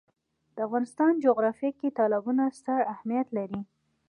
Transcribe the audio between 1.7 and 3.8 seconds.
کې تالابونه ستر اهمیت لري.